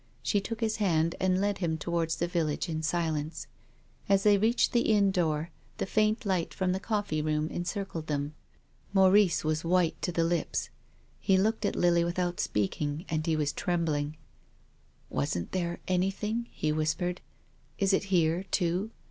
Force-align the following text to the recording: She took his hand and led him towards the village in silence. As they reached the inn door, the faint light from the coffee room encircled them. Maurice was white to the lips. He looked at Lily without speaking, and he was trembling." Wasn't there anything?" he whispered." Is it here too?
She 0.23 0.41
took 0.41 0.61
his 0.61 0.77
hand 0.77 1.13
and 1.19 1.39
led 1.39 1.59
him 1.59 1.77
towards 1.77 2.15
the 2.15 2.25
village 2.25 2.67
in 2.67 2.81
silence. 2.81 3.45
As 4.09 4.23
they 4.23 4.35
reached 4.35 4.71
the 4.71 4.91
inn 4.91 5.11
door, 5.11 5.51
the 5.77 5.85
faint 5.85 6.25
light 6.25 6.55
from 6.55 6.71
the 6.71 6.79
coffee 6.79 7.21
room 7.21 7.47
encircled 7.49 8.07
them. 8.07 8.33
Maurice 8.93 9.43
was 9.43 9.63
white 9.63 10.01
to 10.01 10.11
the 10.11 10.23
lips. 10.23 10.71
He 11.19 11.37
looked 11.37 11.65
at 11.67 11.75
Lily 11.75 12.03
without 12.03 12.39
speaking, 12.39 13.05
and 13.09 13.23
he 13.27 13.35
was 13.35 13.53
trembling." 13.53 14.17
Wasn't 15.11 15.51
there 15.51 15.79
anything?" 15.87 16.47
he 16.51 16.71
whispered." 16.71 17.21
Is 17.77 17.93
it 17.93 18.05
here 18.05 18.45
too? 18.49 18.89